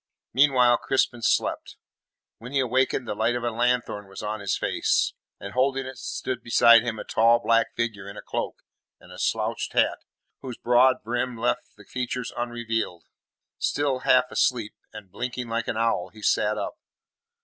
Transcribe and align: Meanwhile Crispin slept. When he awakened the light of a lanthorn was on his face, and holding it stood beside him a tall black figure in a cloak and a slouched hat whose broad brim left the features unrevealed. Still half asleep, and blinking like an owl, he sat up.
Meanwhile 0.33 0.77
Crispin 0.77 1.21
slept. 1.21 1.77
When 2.39 2.51
he 2.53 2.59
awakened 2.59 3.07
the 3.07 3.13
light 3.13 3.35
of 3.35 3.43
a 3.43 3.51
lanthorn 3.51 4.07
was 4.07 4.23
on 4.23 4.39
his 4.39 4.57
face, 4.57 5.13
and 5.39 5.53
holding 5.53 5.85
it 5.85 5.99
stood 5.99 6.41
beside 6.41 6.81
him 6.81 6.97
a 6.97 7.03
tall 7.03 7.37
black 7.37 7.75
figure 7.75 8.09
in 8.09 8.17
a 8.17 8.23
cloak 8.23 8.63
and 8.99 9.11
a 9.11 9.19
slouched 9.19 9.73
hat 9.73 9.99
whose 10.41 10.57
broad 10.57 11.03
brim 11.03 11.37
left 11.37 11.75
the 11.77 11.85
features 11.85 12.33
unrevealed. 12.35 13.03
Still 13.59 13.99
half 13.99 14.31
asleep, 14.31 14.73
and 14.91 15.11
blinking 15.11 15.47
like 15.49 15.67
an 15.67 15.77
owl, 15.77 16.09
he 16.09 16.23
sat 16.23 16.57
up. 16.57 16.79